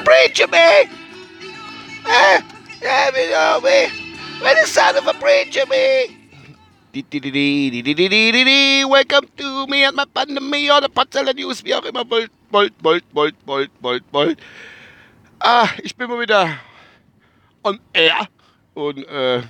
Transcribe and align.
for 0.00 0.10
preaching 0.10 0.50
me! 0.50 0.88
Eh, 2.06 2.40
yeah, 2.82 3.10
me 3.14 3.30
know 3.30 3.60
me. 3.62 3.88
When 4.40 4.56
the 4.56 4.66
son 4.66 4.96
of 4.96 5.06
a 5.06 5.14
preacher 5.14 5.66
me! 5.66 6.16
Welcome 8.84 9.28
to 9.36 9.66
me 9.66 9.84
and 9.84 9.96
my 9.96 10.04
Pandemie 10.06 10.70
oder 10.70 10.88
Parzelle 10.88 11.34
News, 11.34 11.62
wie 11.64 11.74
auch 11.74 11.84
immer 11.84 12.04
wollt, 12.08 12.30
wollt, 12.50 12.72
wollt, 12.82 13.04
wollt, 13.12 13.36
wollt, 13.46 13.70
wollt, 13.80 14.04
wollt. 14.12 14.38
Ah, 15.38 15.68
ich 15.82 15.94
bin 15.96 16.08
mal 16.08 16.20
wieder 16.20 16.58
on 17.62 17.78
air 17.92 18.28
und 18.74 19.06
äh, 19.06 19.42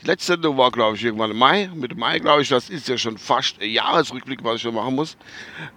die 0.00 0.06
letzte 0.06 0.32
Sendung 0.32 0.56
war, 0.56 0.70
glaube 0.70 0.96
ich, 0.96 1.04
irgendwann 1.04 1.30
im 1.30 1.38
Mai. 1.38 1.70
Mit 1.74 1.96
Mai, 1.96 2.18
glaube 2.18 2.42
ich, 2.42 2.48
das 2.48 2.68
ist 2.68 2.88
ja 2.88 2.98
schon 2.98 3.16
fast 3.16 3.60
ein 3.60 3.70
Jahresrückblick, 3.70 4.42
was 4.42 4.56
ich 4.56 4.62
schon 4.62 4.74
machen 4.74 4.94
muss. 4.94 5.16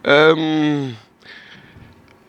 Ähm, 0.03 0.95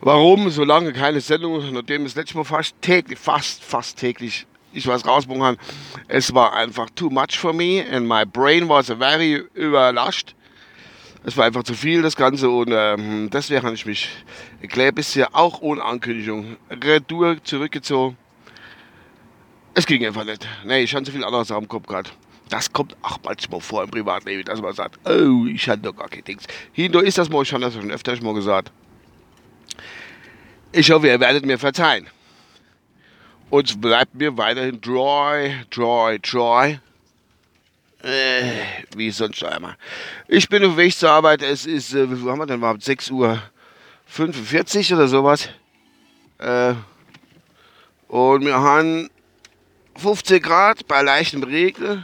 warum 0.03 0.49
so 0.49 0.63
lange 0.63 0.93
keine 0.93 1.21
Sendung, 1.21 1.71
nachdem 1.73 2.05
es 2.05 2.15
letztes 2.15 2.35
Mal 2.35 2.43
fast 2.43 2.75
täglich, 2.81 3.17
fast, 3.17 3.63
fast 3.63 3.97
täglich 3.97 4.45
ich 4.73 4.87
was 4.87 5.05
rausbringen 5.05 5.41
kann. 5.41 5.57
Es 6.07 6.33
war 6.33 6.53
einfach 6.53 6.89
too 6.95 7.09
much 7.09 7.37
for 7.37 7.53
me 7.53 7.85
and 7.91 8.07
my 8.07 8.25
brain 8.25 8.67
was 8.67 8.87
very 8.87 9.43
überlascht. 9.53 10.35
Es 11.23 11.37
war 11.37 11.45
einfach 11.45 11.63
zu 11.63 11.73
viel, 11.73 12.01
das 12.01 12.17
Ganze, 12.17 12.49
und 12.49 12.71
ähm, 12.71 13.29
deswegen 13.31 13.63
habe 13.63 13.75
ich 13.75 13.85
mich 13.85 14.09
kleines 14.67 14.95
bisschen, 14.95 15.27
auch 15.31 15.61
ohne 15.61 15.83
Ankündigung, 15.83 16.57
retour 16.69 17.37
zurückgezogen. 17.43 18.17
Es 19.73 19.85
ging 19.85 20.05
einfach 20.05 20.25
nicht. 20.25 20.45
Nee, 20.65 20.81
ich 20.83 20.93
hatte 20.93 21.05
so 21.05 21.11
viel 21.13 21.23
anderes 21.23 21.49
am 21.51 21.67
Kopf 21.67 21.87
gehabt. 21.87 22.13
Das 22.49 22.71
kommt 22.73 22.97
auch 23.03 23.19
manchmal 23.23 23.61
vor 23.61 23.83
im 23.83 23.89
Privatleben, 23.89 24.43
dass 24.43 24.61
man 24.61 24.73
sagt, 24.73 24.99
oh, 25.07 25.45
ich 25.45 25.69
hatte 25.69 25.83
doch 25.83 25.95
gar 25.95 26.09
kein 26.09 26.23
Dings. 26.25 26.43
Hinter 26.73 27.01
ist 27.01 27.17
das 27.17 27.29
mal, 27.29 27.41
ich 27.41 27.53
habe 27.53 27.63
das 27.63 27.73
schon 27.73 27.89
öfter 27.89 28.21
mal 28.21 28.33
gesagt. 28.33 28.71
Ich 30.75 30.89
hoffe, 30.89 31.05
ihr 31.05 31.19
werdet 31.19 31.45
mir 31.45 31.59
verzeihen. 31.59 32.07
Und 33.51 33.79
bleibt 33.79 34.15
mir 34.15 34.35
weiterhin 34.35 34.81
Troy, 34.81 35.53
Troy, 35.69 36.17
Troy. 36.19 36.79
Äh, 38.01 38.51
wie 38.95 39.11
sonst 39.11 39.43
einmal. 39.43 39.75
Ich 40.27 40.49
bin 40.49 40.65
auf 40.65 40.75
Weg 40.75 40.97
zur 40.97 41.11
Arbeit. 41.11 41.43
Es 41.43 41.67
ist, 41.67 41.93
äh, 41.93 42.09
wie 42.09 42.27
haben 42.27 42.39
wir 42.39 42.47
denn 42.47 42.57
überhaupt? 42.57 42.81
6 42.81 43.11
Uhr 43.11 43.39
45 44.07 44.95
oder 44.95 45.07
sowas. 45.07 45.47
Äh, 46.39 46.73
und 48.07 48.43
wir 48.43 48.59
haben 48.59 49.11
15 49.97 50.41
Grad 50.41 50.87
bei 50.87 51.03
leichtem 51.03 51.43
Regen. 51.43 52.03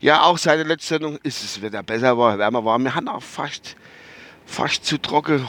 Ja, 0.00 0.24
auch 0.24 0.36
seit 0.36 0.58
der 0.58 0.66
letzten 0.66 0.88
Sendung 0.88 1.18
ist 1.22 1.42
es 1.42 1.62
wieder 1.62 1.82
besser, 1.82 2.18
war, 2.18 2.38
wärmer 2.38 2.62
war. 2.62 2.78
Wir 2.78 2.94
haben 2.94 3.08
auch 3.08 3.22
fast, 3.22 3.76
fast 4.44 4.84
zu 4.84 4.98
trocken. 4.98 5.48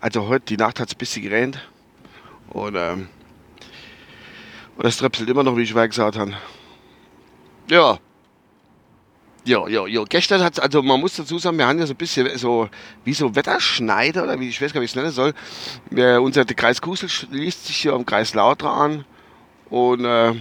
Also 0.00 0.28
heute, 0.28 0.46
die 0.46 0.56
Nacht 0.56 0.80
hat 0.80 0.88
es 0.88 0.94
ein 0.94 0.98
bisschen 0.98 1.22
geregnet. 1.22 1.66
Und 2.50 2.76
ähm, 2.76 3.08
und 4.78 4.84
das 4.84 4.96
tröpselt 4.96 5.28
immer 5.28 5.42
noch, 5.42 5.56
wie 5.56 5.62
ich 5.62 5.72
vorher 5.72 5.88
gesagt 5.88 6.16
habe. 6.16 6.34
Ja. 7.68 7.98
Ja, 9.44 9.66
ja, 9.66 9.86
ja. 9.88 10.04
Gestern 10.08 10.40
hat 10.40 10.60
also 10.60 10.82
man 10.82 11.00
muss 11.00 11.16
dazu 11.16 11.38
sagen, 11.40 11.58
wir 11.58 11.66
haben 11.66 11.80
ja 11.80 11.86
so 11.86 11.94
ein 11.94 11.96
bisschen 11.96 12.38
so, 12.38 12.68
wie 13.04 13.12
so 13.12 13.34
Wetterschneider 13.34 14.22
oder 14.22 14.38
wie, 14.38 14.48
ich 14.48 14.62
weiß 14.62 14.72
gar 14.72 14.80
nicht, 14.80 14.94
wie 14.94 15.00
ich 15.00 15.02
es 15.02 15.02
nennen 15.02 15.10
soll. 15.10 15.34
Wir, 15.90 16.22
unser 16.22 16.44
Kreis 16.44 16.80
Kusel 16.80 17.08
schließt 17.08 17.66
sich 17.66 17.78
hier 17.78 17.92
am 17.92 18.06
Kreis 18.06 18.34
Lauter 18.34 18.70
an 18.70 19.04
und 19.68 20.04
äh, 20.04 20.34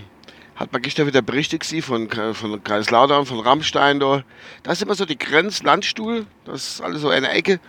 hat 0.56 0.72
man 0.72 0.84
gestern 0.84 1.08
wieder 1.08 1.24
berichtet 1.24 1.64
sie 1.64 1.82
von, 1.82 2.08
von 2.10 2.64
Kreislautern, 2.64 3.26
von 3.26 3.40
Rammstein 3.40 4.00
da. 4.00 4.24
Da 4.62 4.72
ist 4.72 4.84
immer 4.84 4.96
so 4.96 5.06
die 5.06 5.18
Grenzlandstuhl, 5.18 6.28
das 6.46 6.74
ist 6.74 6.82
alles 6.82 7.02
so 7.02 7.10
eine 7.10 7.30
Ecke. 7.30 7.60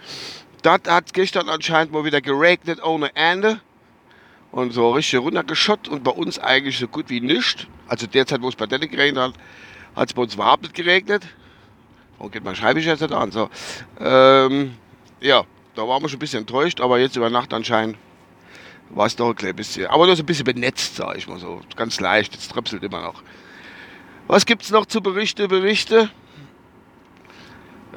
Dort 0.62 0.88
hat 0.88 1.12
gestern 1.12 1.48
anscheinend 1.48 1.92
mal 1.92 2.04
wieder 2.04 2.20
geregnet 2.20 2.82
ohne 2.82 3.14
Ende 3.14 3.60
und 4.50 4.72
so 4.72 4.90
richtig 4.92 5.20
runtergeschott 5.20 5.88
und 5.88 6.02
bei 6.02 6.10
uns 6.10 6.38
eigentlich 6.38 6.78
so 6.78 6.88
gut 6.88 7.10
wie 7.10 7.20
nichts. 7.20 7.66
Also 7.86 8.06
derzeit, 8.06 8.42
wo 8.42 8.48
es 8.48 8.56
bei 8.56 8.66
denen 8.66 8.90
geregnet 8.90 9.22
hat, 9.22 9.34
hat 9.94 10.08
es 10.08 10.14
bei 10.14 10.22
uns 10.22 10.34
überhaupt 10.34 10.62
nicht 10.62 10.74
geregnet. 10.74 11.26
Warum 12.18 12.32
geht 12.32 12.44
mein 12.44 12.56
Scheibenwischer 12.56 12.90
jetzt 12.90 13.00
nicht 13.00 13.12
an? 13.12 13.30
So, 13.30 13.48
ähm, 14.00 14.74
ja, 15.20 15.44
da 15.74 15.86
waren 15.86 16.02
wir 16.02 16.08
schon 16.08 16.16
ein 16.16 16.20
bisschen 16.20 16.40
enttäuscht, 16.40 16.80
aber 16.80 16.98
jetzt 16.98 17.16
über 17.16 17.30
Nacht 17.30 17.54
anscheinend 17.54 17.96
war 18.90 19.06
es 19.06 19.14
doch 19.14 19.28
ein 19.28 19.36
klein 19.36 19.54
bisschen. 19.54 19.86
Aber 19.86 20.06
nur 20.06 20.16
so 20.16 20.22
ein 20.22 20.26
bisschen 20.26 20.44
benetzt, 20.44 20.96
sag 20.96 21.16
ich 21.16 21.28
mal 21.28 21.38
so. 21.38 21.60
Ganz 21.76 22.00
leicht, 22.00 22.34
jetzt 22.34 22.50
tröpselt 22.50 22.82
immer 22.82 23.02
noch. 23.02 23.22
Was 24.26 24.44
gibt 24.44 24.62
es 24.62 24.70
noch 24.70 24.86
zu 24.86 25.00
Berichte, 25.00 25.46
Berichte? 25.48 26.10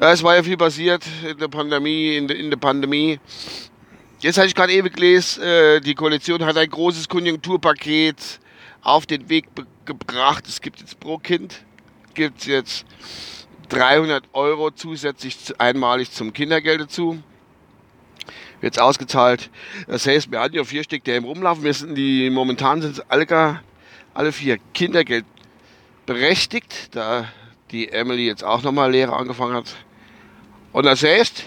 Ja, 0.00 0.12
es 0.12 0.22
war 0.22 0.36
ja 0.36 0.42
viel 0.42 0.56
passiert 0.56 1.04
in 1.28 1.38
der 1.38 1.48
Pandemie, 1.48 2.16
in 2.16 2.26
der, 2.26 2.36
in 2.36 2.50
der 2.50 2.56
Pandemie. 2.56 3.20
Jetzt 4.20 4.38
habe 4.38 4.46
ich 4.46 4.54
gerade 4.54 4.72
eben 4.72 4.90
gelesen, 4.90 5.42
äh, 5.42 5.80
die 5.80 5.94
Koalition 5.94 6.44
hat 6.44 6.56
ein 6.56 6.70
großes 6.70 7.08
Konjunkturpaket 7.08 8.40
auf 8.82 9.06
den 9.06 9.28
Weg 9.28 9.46
gebracht. 9.84 10.46
Es 10.48 10.60
gibt 10.60 10.80
jetzt 10.80 10.98
pro 10.98 11.18
Kind 11.18 11.64
gibt 12.14 12.46
jetzt 12.46 12.84
300 13.68 14.24
Euro 14.32 14.70
zusätzlich 14.70 15.36
einmalig 15.58 16.10
zum 16.10 16.32
Kindergeld 16.32 16.82
dazu. 16.82 17.22
Wird 18.60 18.78
ausgezahlt. 18.78 19.50
Das 19.88 20.06
heißt, 20.06 20.30
wir 20.30 20.40
hatten 20.40 20.54
ja 20.54 20.64
vier 20.64 20.84
Stück, 20.84 21.02
die 21.04 21.10
im 21.12 21.24
Rumlaufen. 21.24 21.64
Wir 21.64 21.74
sind 21.74 21.96
die, 21.96 22.30
momentan 22.30 22.80
sind 22.80 23.10
alle, 23.10 23.60
alle 24.14 24.32
vier 24.32 24.58
Kindergeld 24.72 25.24
berechtigt, 26.06 26.90
da 26.92 27.26
die 27.72 27.88
Emily 27.88 28.26
jetzt 28.26 28.44
auch 28.44 28.62
nochmal 28.62 28.92
Lehre 28.92 29.14
angefangen 29.14 29.54
hat. 29.54 29.74
Und 30.72 30.86
das 30.86 31.02
heißt, 31.02 31.44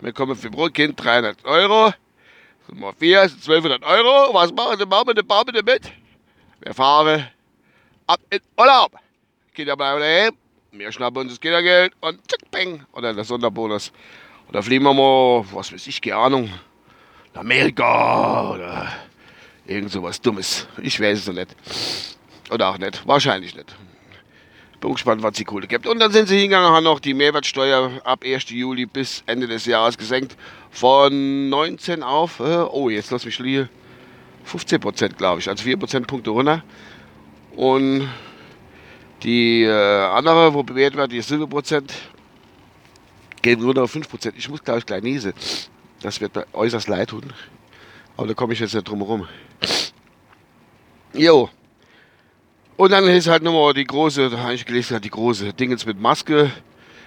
wir 0.00 0.12
kommen 0.12 0.36
für 0.36 0.50
pro 0.50 0.66
Kind 0.68 1.02
300 1.02 1.44
Euro. 1.44 1.92
Mal 2.72 2.92
4 2.92 3.22
ist 3.22 3.48
1200 3.48 3.82
Euro. 3.82 4.34
Was 4.34 4.52
machen 4.52 4.78
wir, 4.78 4.86
machen 4.86 5.08
wir 5.08 5.54
wir 5.54 5.64
mit? 5.64 5.90
Wir 6.60 6.74
fahren 6.74 7.26
ab 8.06 8.20
in 8.30 8.40
Urlaub. 8.56 8.92
Kinder 9.54 9.76
bleiben 9.76 10.00
daheim. 10.00 10.36
Wir 10.72 10.92
schnappen 10.92 11.22
uns 11.22 11.32
das 11.32 11.40
Kindergeld 11.40 11.94
und 12.00 12.20
zack, 12.30 12.50
bang. 12.50 12.84
Oder 12.92 13.14
der 13.14 13.24
Sonderbonus. 13.24 13.90
Oder 14.48 14.62
fliegen 14.62 14.84
wir 14.84 14.94
mal, 14.94 15.44
was 15.52 15.72
weiß 15.72 15.86
ich, 15.86 16.00
keine 16.00 16.16
Ahnung, 16.16 16.52
nach 17.34 17.40
Amerika 17.40 18.50
oder 18.50 18.92
irgend 19.66 19.90
sowas 19.90 20.20
Dummes. 20.20 20.66
Ich 20.82 21.00
weiß 21.00 21.18
es 21.18 21.26
noch 21.26 21.34
nicht. 21.34 21.56
Oder 22.50 22.68
auch 22.68 22.78
nicht. 22.78 23.06
Wahrscheinlich 23.06 23.54
nicht. 23.54 23.74
Bin 24.80 24.92
gespannt, 24.92 25.22
was 25.22 25.34
die 25.34 25.44
Kohle 25.44 25.66
gibt. 25.66 25.86
Und 25.86 25.98
dann 25.98 26.12
sind 26.12 26.28
sie 26.28 26.38
hingegangen, 26.38 26.70
haben 26.70 26.84
noch 26.84 27.00
die 27.00 27.14
Mehrwertsteuer 27.14 28.00
ab 28.04 28.22
1. 28.24 28.50
Juli 28.50 28.86
bis 28.86 29.24
Ende 29.26 29.48
des 29.48 29.66
Jahres 29.66 29.98
gesenkt. 29.98 30.36
Von 30.70 31.48
19 31.48 32.02
auf, 32.02 32.38
äh, 32.38 32.58
oh, 32.70 32.88
jetzt 32.88 33.10
lass 33.10 33.24
mich 33.24 33.38
liegen, 33.40 33.68
15 34.44 34.80
Prozent, 34.80 35.18
glaube 35.18 35.40
ich. 35.40 35.48
Also 35.48 35.64
4 35.64 35.76
Prozentpunkte 35.76 36.30
runter. 36.30 36.62
Und 37.56 38.08
die 39.24 39.64
äh, 39.64 39.72
andere, 39.72 40.54
wo 40.54 40.62
bewährt 40.62 40.94
wird, 40.94 41.10
die 41.10 41.20
7 41.20 41.48
Prozent, 41.48 41.92
gehen 43.42 43.60
runter 43.62 43.82
auf 43.82 43.90
5 43.90 44.08
Prozent. 44.08 44.34
Ich 44.38 44.48
muss, 44.48 44.62
glaube 44.62 44.78
ich, 44.78 44.86
gleich 44.86 45.02
niesen. 45.02 45.32
Das 46.02 46.20
wird 46.20 46.36
mir 46.36 46.46
äußerst 46.52 46.86
leid 46.86 47.10
tun. 47.10 47.32
Aber 48.16 48.28
da 48.28 48.34
komme 48.34 48.52
ich 48.52 48.60
jetzt 48.60 48.74
nicht 48.74 48.88
drum 48.88 48.98
herum. 48.98 49.28
Jo. 51.14 51.50
Und 52.78 52.92
dann 52.92 53.08
ist 53.08 53.26
halt 53.26 53.42
nochmal 53.42 53.74
die 53.74 53.84
große, 53.84 54.30
da 54.30 54.38
habe 54.38 54.54
ich 54.54 54.64
gelesen, 54.64 55.00
die 55.00 55.10
große 55.10 55.52
Dingens 55.52 55.84
mit 55.84 56.00
Maske. 56.00 56.52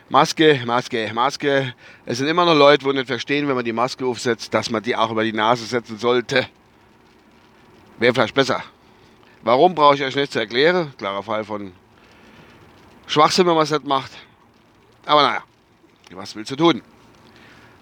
Maske, 0.10 0.62
Maske, 0.66 1.10
Maske. 1.14 1.74
Es 2.06 2.18
sind 2.18 2.28
immer 2.28 2.44
noch 2.44 2.56
Leute, 2.56 2.84
die 2.84 2.92
nicht 2.92 3.08
verstehen, 3.08 3.48
wenn 3.48 3.56
man 3.56 3.64
die 3.64 3.72
Maske 3.72 4.06
aufsetzt, 4.06 4.54
dass 4.54 4.70
man 4.70 4.84
die 4.84 4.98
auch 4.98 5.10
über 5.12 5.24
die 5.24 5.32
Nase 5.32 5.64
setzen 5.64 5.98
sollte. 5.98 6.46
Wäre 8.00 8.14
vielleicht 8.14 8.36
besser. 8.36 8.62
Warum 9.44 9.74
brauche 9.74 9.96
ich 9.96 10.04
euch 10.04 10.14
nicht 10.14 10.34
zu 10.34 10.40
erklären? 10.40 10.94
Klarer 10.98 11.24
Fall 11.24 11.46
von 11.46 11.72
Schwachsinn, 13.08 13.48
wenn 13.48 13.56
man 13.56 13.64
es 13.64 13.72
nicht 13.72 13.86
macht. 13.86 14.12
Aber 15.06 15.22
naja, 15.22 15.44
was 16.12 16.36
willst 16.36 16.52
du 16.52 16.58
tun? 16.58 16.82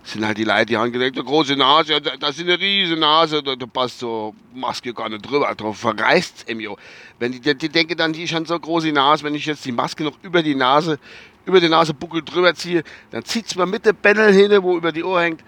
Sind 0.04 0.26
halt 0.26 0.38
die 0.38 0.44
Leute, 0.44 0.68
die 0.68 0.78
haben 0.78 0.92
gedacht, 0.92 1.14
eine 1.14 1.24
große 1.24 1.56
Nase, 1.56 2.02
das 2.02 2.38
ist 2.38 2.42
eine 2.42 2.60
riesige 2.60 3.00
Nase, 3.00 3.44
da, 3.44 3.56
passt 3.66 4.00
so 4.00 4.34
Maske 4.54 4.94
gar 4.94 5.10
nicht 5.10 5.30
drüber, 5.30 5.54
drauf 5.56 5.78
verreißt 5.78 6.46
es 6.48 6.78
Wenn 7.20 7.32
die, 7.32 7.56
die, 7.56 7.70
denken 7.70 7.98
dann, 7.98 8.14
die 8.14 8.24
ist 8.24 8.32
schon 8.32 8.46
so 8.46 8.58
große 8.58 8.92
Nase, 8.92 9.24
wenn 9.24 9.36
ich 9.36 9.46
jetzt 9.46 9.66
die 9.66 9.72
Maske 9.72 10.04
noch 10.04 10.18
über 10.22 10.42
die 10.42 10.56
Nase, 10.56 11.00
über 11.46 11.60
die 11.60 11.70
Nasebuckel 11.70 12.24
drüber 12.24 12.54
ziehe, 12.56 12.84
dann 13.12 13.24
zieht 13.26 13.48
es 13.48 13.56
mal 13.56 13.66
mit 13.66 13.86
der 13.86 13.94
Bändel 13.94 14.34
hin, 14.34 14.52
wo 14.64 14.78
über 14.78 14.92
die 14.92 15.04
Ohr 15.04 15.22
hängt, 15.22 15.44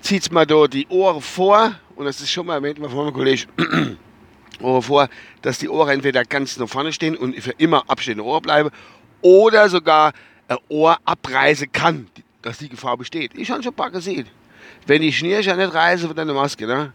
zieht 0.00 0.22
es 0.22 0.30
mal 0.30 0.46
da 0.46 0.66
die 0.66 0.86
Ohren 0.88 1.20
vor, 1.20 1.74
und 1.96 2.04
das 2.04 2.20
ist 2.20 2.30
schon 2.30 2.46
mal 2.46 2.54
erwähnt, 2.54 2.78
mal 2.78 2.88
von 2.88 3.04
meinem 3.04 3.14
Kollegen, 3.14 3.44
Ohren 4.60 4.82
vor, 4.82 5.08
dass 5.42 5.58
die 5.58 5.68
Ohren 5.68 5.90
entweder 5.90 6.24
ganz 6.24 6.58
nach 6.58 6.68
vorne 6.68 6.92
stehen 6.92 7.16
und 7.16 7.40
für 7.40 7.52
immer 7.52 7.84
abstehende 7.88 8.24
Ohr 8.24 8.40
bleiben, 8.40 8.70
oder 9.22 9.68
sogar 9.68 10.12
ein 10.48 10.58
Ohr 10.68 10.98
abreißen 11.04 11.72
kann 11.72 12.06
dass 12.44 12.58
die 12.58 12.68
Gefahr 12.68 12.96
besteht. 12.96 13.32
Ich 13.36 13.50
habe 13.50 13.62
schon 13.62 13.72
ein 13.72 13.76
paar 13.76 13.90
gesehen. 13.90 14.28
Wenn 14.86 15.02
die 15.02 15.12
Schnürchen 15.12 15.56
nicht 15.56 15.74
reißen, 15.74 16.08
wird 16.08 16.18
eine 16.18 16.34
Maske, 16.34 16.66
ne? 16.66 16.92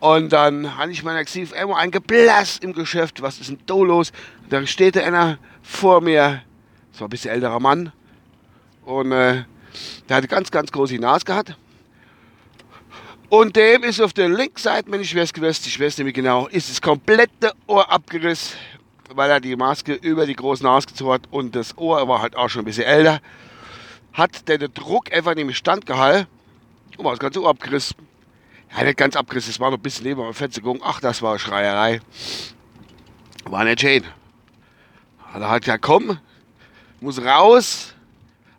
Und 0.00 0.32
dann 0.32 0.76
habe 0.78 0.90
ich 0.90 1.02
meiner 1.02 1.24
Xiv 1.24 1.52
immer 1.52 1.76
ein 1.76 1.90
Geblass 1.90 2.58
im 2.58 2.72
Geschäft. 2.72 3.20
Was 3.22 3.38
ist 3.38 3.50
denn 3.50 3.58
da 3.66 3.74
los? 3.74 4.12
Da 4.48 4.66
steht 4.66 4.96
da 4.96 5.00
einer 5.00 5.38
vor 5.62 6.00
mir. 6.00 6.42
Das 6.90 7.00
war 7.00 7.08
ein 7.08 7.10
bisschen 7.10 7.32
älterer 7.32 7.60
Mann. 7.60 7.92
Und 8.84 9.12
äh, 9.12 9.44
der 10.08 10.16
hatte 10.16 10.26
ganz, 10.26 10.50
ganz 10.50 10.72
große 10.72 10.96
Nase 10.96 11.24
gehabt. 11.24 11.54
Und 13.28 13.54
dem 13.54 13.84
ist 13.84 14.00
auf 14.00 14.12
der 14.12 14.28
linken 14.28 14.58
Seite, 14.58 14.90
wenn 14.90 15.02
ich 15.02 15.14
weiß 15.14 15.32
gewusst, 15.32 15.66
ich 15.66 15.78
weiß 15.78 15.98
nämlich 15.98 16.16
genau, 16.16 16.48
ist 16.48 16.68
das 16.68 16.80
komplette 16.80 17.52
Ohr 17.68 17.88
abgerissen, 17.88 18.58
weil 19.14 19.30
er 19.30 19.38
die 19.38 19.54
Maske 19.54 19.92
über 19.92 20.26
die 20.26 20.34
große 20.34 20.64
Nase 20.64 20.88
gezogen 20.88 21.12
hat 21.12 21.22
und 21.30 21.54
das 21.54 21.78
Ohr 21.78 22.08
war 22.08 22.22
halt 22.22 22.34
auch 22.34 22.48
schon 22.48 22.62
ein 22.62 22.64
bisschen 22.64 22.84
älter. 22.84 23.20
Hat 24.12 24.48
der 24.48 24.58
den 24.58 24.74
Druck 24.74 25.12
einfach 25.12 25.34
nicht 25.34 25.46
mehr 25.46 25.54
standgehalten 25.54 26.26
und 26.96 27.04
war 27.04 27.12
das 27.12 27.20
ganze 27.20 27.42
Ohr 27.42 27.50
abgerissen. 27.50 27.96
Ja, 28.76 28.84
nicht 28.84 28.98
ganz 28.98 29.16
abgerissen, 29.16 29.50
es 29.50 29.60
war 29.60 29.70
noch 29.70 29.78
ein 29.78 29.82
bisschen 29.82 30.04
neben 30.04 30.22
der 30.22 30.32
Fensterung. 30.32 30.80
Ach, 30.84 31.00
das 31.00 31.22
war 31.22 31.38
Schreierei. 31.38 32.00
War 33.44 33.64
nicht 33.64 33.80
schön. 33.80 34.04
Da 35.34 35.50
hat 35.50 35.66
ja 35.66 35.78
komm, 35.78 36.18
muss 37.00 37.22
raus 37.24 37.94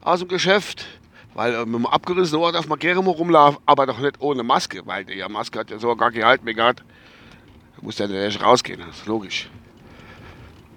aus 0.02 0.20
dem 0.20 0.30
Geschäft, 0.30 0.86
weil 1.34 1.54
äh, 1.54 1.66
mit 1.66 1.76
dem 1.76 1.86
abgerissenen 1.86 2.42
Ohr 2.42 2.52
darf 2.52 2.68
man 2.68 2.80
gerne 2.80 3.02
mal 3.02 3.12
rumlaufen, 3.12 3.62
aber 3.66 3.86
doch 3.86 4.00
nicht 4.00 4.22
ohne 4.22 4.44
Maske, 4.44 4.82
weil 4.86 5.06
die 5.06 5.24
Maske 5.30 5.60
hat 5.60 5.70
ja 5.70 5.80
so 5.80 5.96
gar 5.96 6.12
keinen 6.12 6.26
Halt 6.26 6.44
mehr 6.44 6.54
gehabt. 6.54 6.80
Da 7.76 7.82
muss 7.82 7.98
der 7.98 8.08
nicht 8.08 8.42
rausgehen, 8.42 8.82
das 8.86 9.00
ist 9.00 9.06
logisch. 9.06 9.50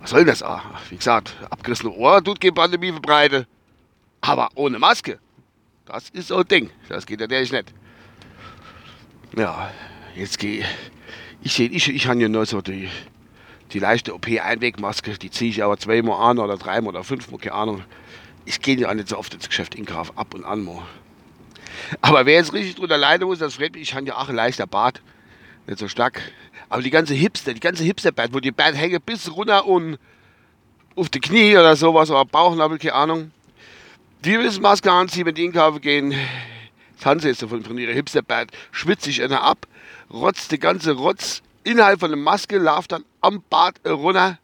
Was 0.00 0.10
soll 0.10 0.24
das? 0.24 0.42
Ah, 0.42 0.62
wie 0.90 0.96
gesagt, 0.96 1.34
abgerissene 1.48 1.92
Ohr 1.92 2.22
tut 2.22 2.40
keine 2.40 2.52
Pandemie 2.52 2.92
verbreiten, 2.92 3.46
aber 4.28 4.48
ohne 4.54 4.78
Maske, 4.78 5.18
das 5.84 6.08
ist 6.10 6.28
so 6.28 6.38
ein 6.38 6.48
Ding. 6.48 6.70
Das 6.88 7.06
geht 7.06 7.20
natürlich 7.20 7.52
nicht. 7.52 7.72
Ja, 9.36 9.70
jetzt 10.16 10.38
gehe 10.38 10.60
ich. 10.60 10.66
Ich, 11.42 11.60
ich, 11.60 11.88
ich 11.94 12.06
habe 12.06 12.20
ja 12.20 12.28
nur 12.28 12.46
so 12.46 12.62
die, 12.62 12.88
die 13.72 13.78
leichte 13.78 14.14
OP-Einwegmaske, 14.14 15.18
die 15.18 15.30
ziehe 15.30 15.50
ich 15.50 15.62
aber 15.62 15.76
zweimal 15.76 16.30
an 16.30 16.38
oder 16.38 16.56
dreimal 16.56 16.94
oder 16.94 17.04
fünfmal, 17.04 17.38
keine 17.38 17.54
Ahnung. 17.54 17.84
Ich 18.46 18.60
gehe 18.62 18.76
ja 18.76 18.94
nicht 18.94 19.08
so 19.08 19.18
oft 19.18 19.34
ins 19.34 19.48
Geschäft 19.48 19.74
in 19.74 19.84
Kauf, 19.84 20.16
ab 20.16 20.32
und 20.32 20.44
an 20.44 20.64
mal. 20.64 20.82
Aber 22.00 22.24
wer 22.24 22.34
jetzt 22.34 22.54
richtig 22.54 22.76
drunter 22.76 22.96
leiden 22.96 23.26
muss, 23.26 23.40
das 23.40 23.56
freut 23.56 23.74
mich, 23.74 23.82
ich 23.82 23.94
habe 23.94 24.06
ja 24.06 24.16
auch 24.16 24.28
ein 24.30 24.34
leichter 24.34 24.66
Bart, 24.66 25.02
nicht 25.66 25.78
so 25.78 25.88
stark. 25.88 26.22
Aber 26.70 26.80
die 26.80 26.90
ganze 26.90 27.12
Hipster, 27.12 27.52
die 27.52 27.60
ganze 27.60 27.84
Hipster-Bart, 27.84 28.32
wo 28.32 28.40
die 28.40 28.52
Bart 28.52 28.74
hängen 28.74 29.00
bis 29.04 29.30
runter 29.30 29.66
und 29.66 29.98
auf 30.96 31.10
die 31.10 31.20
Knie 31.20 31.56
oder 31.56 31.76
sowas, 31.76 32.10
oder 32.10 32.24
Bauchnabel, 32.24 32.78
keine 32.78 32.94
Ahnung. 32.94 33.32
Die 34.24 34.38
müssen 34.38 34.62
Maske 34.62 34.90
anziehen, 34.90 35.26
wenn 35.26 35.34
die 35.34 35.44
in 35.44 35.52
Kauf 35.52 35.80
gehen. 35.82 36.14
Haben 37.04 37.20
sie 37.20 37.28
jetzt 37.28 37.44
von, 37.44 37.62
von 37.62 37.76
ihrer 37.76 37.92
Hipster-Bart, 37.92 38.50
schwitzt 38.72 39.04
sich 39.04 39.22
einer 39.22 39.42
ab, 39.42 39.66
rotzt 40.10 40.50
die 40.50 40.58
ganze 40.58 40.92
Rotz 40.92 41.42
innerhalb 41.62 42.00
von 42.00 42.10
der 42.10 42.18
Maske, 42.18 42.56
läuft 42.56 42.92
dann 42.92 43.04
am 43.20 43.42
Bart 43.50 43.78
runter. 43.86 44.38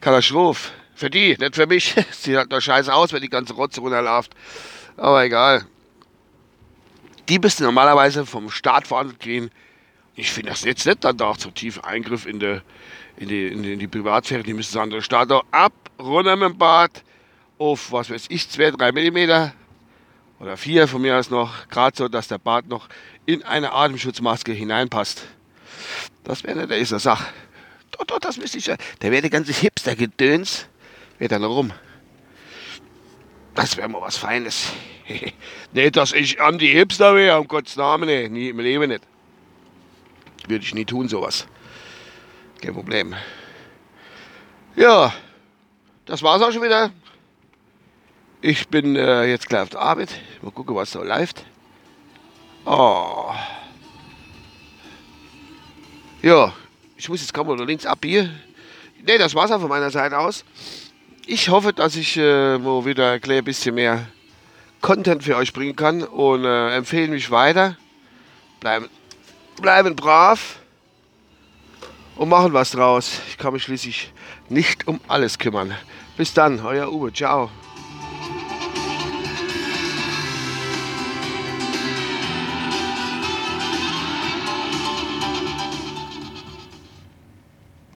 Katastrophe. 0.00 0.70
Für 0.94 1.10
die, 1.10 1.36
nicht 1.36 1.56
für 1.56 1.66
mich. 1.66 1.94
Sieht 2.12 2.36
halt 2.36 2.50
noch 2.52 2.60
scheiße 2.60 2.94
aus, 2.94 3.12
wenn 3.12 3.22
die 3.22 3.28
ganze 3.28 3.54
Rotze 3.54 3.80
runterläuft. 3.80 4.32
Aber 4.96 5.24
egal. 5.24 5.66
Die 7.28 7.40
müssten 7.40 7.64
normalerweise 7.64 8.24
vom 8.26 8.48
Staat 8.48 8.86
verhandelt 8.86 9.18
gehen. 9.18 9.50
Ich 10.14 10.30
finde 10.30 10.50
das 10.50 10.62
jetzt 10.62 10.86
nicht 10.86 11.02
dann 11.02 11.16
doch 11.16 11.36
so 11.36 11.50
tief 11.50 11.80
Eingriff 11.80 12.26
in 12.26 12.38
die, 12.38 12.60
in 13.16 13.28
die, 13.28 13.48
in 13.48 13.62
die, 13.64 13.72
in 13.72 13.78
die 13.80 13.88
Privatsphäre. 13.88 14.44
Die 14.44 14.54
müssen 14.54 14.72
sagen, 14.72 14.90
der 14.90 15.00
Staat 15.00 15.32
doch 15.32 15.44
ab, 15.50 15.72
runter 15.98 16.36
mit 16.36 16.50
dem 16.50 16.58
Bart 16.58 17.02
auf, 17.62 17.92
was 17.92 18.10
weiß 18.10 18.26
ich, 18.28 18.48
2, 18.48 18.72
3 18.72 18.92
Millimeter 18.92 19.54
oder 20.40 20.56
4 20.56 20.88
von 20.88 21.00
mir 21.00 21.16
aus 21.16 21.30
noch. 21.30 21.68
Gerade 21.68 21.96
so, 21.96 22.08
dass 22.08 22.26
der 22.26 22.38
Bart 22.38 22.66
noch 22.66 22.88
in 23.24 23.44
eine 23.44 23.72
Atemschutzmaske 23.72 24.52
hineinpasst. 24.52 25.22
Das 26.24 26.42
wäre 26.42 26.66
der 26.66 26.78
ist 26.78 26.90
Sache. 26.90 27.32
Doch, 27.92 28.04
doch, 28.04 28.18
das 28.18 28.36
müsste 28.36 28.58
ich 28.58 28.66
ja. 28.66 28.76
Der 29.00 29.12
wäre 29.12 29.22
der 29.22 29.30
ganze 29.30 29.52
Hipster-Gedöns, 29.52 30.66
wäre 31.18 31.28
dann 31.28 31.44
rum. 31.44 31.72
Das 33.54 33.76
wäre 33.76 33.88
mal 33.88 34.00
was 34.00 34.16
Feines. 34.16 34.72
nicht, 35.72 35.96
dass 35.96 36.12
ich 36.12 36.40
Anti-Hipster 36.40 37.14
wäre, 37.14 37.38
um 37.38 37.46
Gottes 37.46 37.76
Namen, 37.76 38.06
nee, 38.06 38.28
nie 38.28 38.48
im 38.48 38.58
Leben 38.58 38.88
nicht. 38.88 39.02
Würde 40.48 40.64
ich 40.64 40.74
nie 40.74 40.84
tun, 40.84 41.08
sowas. 41.08 41.46
Kein 42.60 42.74
Problem. 42.74 43.14
Ja, 44.74 45.12
das 46.06 46.22
war's 46.22 46.42
auch 46.42 46.50
schon 46.50 46.62
wieder. 46.62 46.90
Ich 48.44 48.66
bin 48.66 48.96
äh, 48.96 49.24
jetzt 49.26 49.48
gleich 49.48 49.62
auf 49.62 49.68
der 49.68 49.80
Arbeit. 49.80 50.08
Mal 50.42 50.50
gucken, 50.50 50.74
was 50.74 50.90
so 50.90 51.04
läuft. 51.04 51.44
Oh. 52.64 53.30
Ja, 56.22 56.52
ich 56.96 57.08
muss 57.08 57.20
jetzt 57.20 57.32
kaum 57.32 57.46
oder 57.48 57.64
links 57.64 57.86
abbiegen. 57.86 58.36
Ne, 59.06 59.16
das 59.16 59.36
war's 59.36 59.52
auch 59.52 59.60
von 59.60 59.68
meiner 59.68 59.92
Seite 59.92 60.18
aus. 60.18 60.44
Ich 61.24 61.50
hoffe, 61.50 61.72
dass 61.72 61.94
ich 61.94 62.16
äh, 62.16 62.58
mal 62.58 62.84
wieder 62.84 63.12
ein 63.12 63.44
bisschen 63.44 63.76
mehr 63.76 64.06
Content 64.80 65.22
für 65.22 65.36
euch 65.36 65.52
bringen 65.52 65.76
kann 65.76 66.02
und 66.02 66.44
äh, 66.44 66.76
empfehlen 66.76 67.12
mich 67.12 67.30
weiter. 67.30 67.76
Bleiben, 68.58 68.90
bleiben 69.60 69.94
brav 69.94 70.58
und 72.16 72.28
machen 72.28 72.52
was 72.52 72.72
draus. 72.72 73.20
Ich 73.28 73.38
kann 73.38 73.52
mich 73.52 73.62
schließlich 73.62 74.12
nicht 74.48 74.88
um 74.88 75.00
alles 75.06 75.38
kümmern. 75.38 75.76
Bis 76.16 76.34
dann, 76.34 76.58
euer 76.58 76.92
Uwe. 76.92 77.12
Ciao. 77.12 77.48